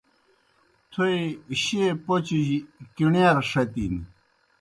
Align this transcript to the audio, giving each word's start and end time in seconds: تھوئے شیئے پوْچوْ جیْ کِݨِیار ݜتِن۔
تھوئے 0.91 1.17
شیئے 1.61 1.89
پوْچوْ 2.05 2.39
جیْ 2.47 2.55
کِݨِیار 2.95 3.37
ݜتِن۔ 3.49 3.95